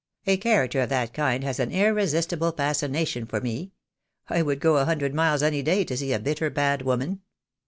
[0.25, 3.71] A character of that kind has an irresistible fascination for me.
[4.31, 7.21] I would go a hundred miles any day to see a bitter, bad woman."